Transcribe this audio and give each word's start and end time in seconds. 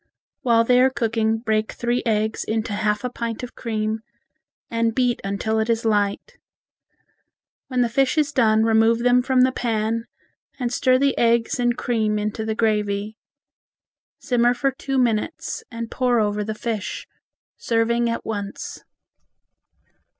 While 0.41 0.63
they 0.63 0.81
are 0.81 0.89
cooking 0.89 1.37
break 1.37 1.73
three 1.73 2.01
eggs 2.07 2.43
into 2.43 2.73
half 2.73 3.03
a 3.03 3.09
pint 3.11 3.43
of 3.43 3.53
cream, 3.53 3.99
and 4.67 4.95
beat 4.95 5.21
until 5.23 5.59
it 5.59 5.69
is 5.69 5.85
light. 5.85 6.39
When 7.67 7.81
the 7.81 7.87
fish 7.87 8.17
is 8.17 8.31
done 8.31 8.63
remove 8.63 9.03
them 9.03 9.21
from 9.21 9.41
the 9.41 9.51
pan 9.51 10.05
and 10.59 10.73
stir 10.73 10.97
the 10.97 11.15
eggs 11.19 11.59
and 11.59 11.77
cream 11.77 12.17
into 12.17 12.43
the 12.43 12.55
gravy. 12.55 13.15
Simmer 14.17 14.55
for 14.55 14.71
two 14.71 14.97
minutes, 14.97 15.63
and 15.69 15.91
pour 15.91 16.19
over 16.19 16.43
the 16.43 16.55
fish, 16.55 17.05
serving 17.59 18.09
at 18.09 18.25
once. 18.25 18.83